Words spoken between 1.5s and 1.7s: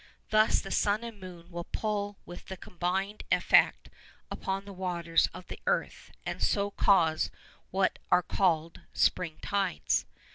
will